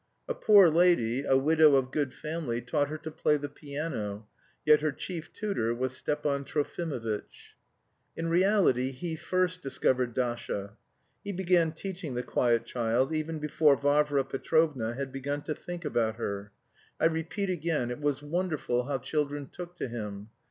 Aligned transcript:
A 0.27 0.33
poor 0.33 0.67
lady, 0.67 1.23
a 1.25 1.37
widow 1.37 1.75
of 1.75 1.91
good 1.91 2.11
family, 2.11 2.59
taught 2.59 2.87
her 2.87 2.97
to 2.97 3.11
play 3.11 3.37
the 3.37 3.47
piano. 3.47 4.25
Yet 4.65 4.81
her 4.81 4.91
chief 4.91 5.31
tutor 5.31 5.75
was 5.75 5.95
Stepan 5.95 6.43
Trofimovitch. 6.43 7.53
In 8.17 8.27
reality 8.27 8.93
he 8.93 9.15
first 9.15 9.61
discovered 9.61 10.15
Dasha. 10.15 10.75
He 11.23 11.31
began 11.31 11.71
teaching 11.71 12.15
the 12.15 12.23
quiet 12.23 12.65
child 12.65 13.13
even 13.13 13.37
before 13.37 13.77
Varvara 13.77 14.23
Petrovna 14.23 14.95
had 14.95 15.11
begun 15.11 15.43
to 15.43 15.53
think 15.53 15.85
about 15.85 16.15
her. 16.15 16.51
I 16.99 17.05
repeat 17.05 17.51
again, 17.51 17.91
it 17.91 18.01
was 18.01 18.23
wonderful 18.23 18.85
how 18.85 18.97
children 18.97 19.49
took 19.51 19.75
to 19.75 19.87
him. 19.87 20.29